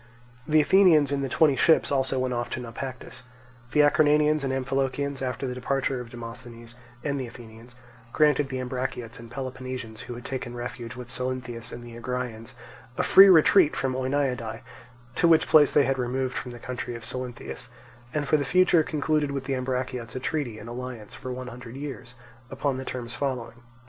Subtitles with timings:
[0.47, 3.21] The Athenians in the twenty ships also went off to Naupactus.
[3.71, 7.75] The Acarnanians and Amphilochians, after the departure of Demosthenes and the Athenians,
[8.11, 12.53] granted the Ambraciots and Peloponnesians who had taken refuge with Salynthius and the Agraeans
[12.97, 14.61] a free retreat from Oeniadae,
[15.17, 17.67] to which place they had removed from the country of Salynthius,
[18.11, 21.75] and for the future concluded with the Ambraciots a treaty and alliance for one hundred
[21.75, 22.15] years,
[22.49, 23.61] upon the terms following.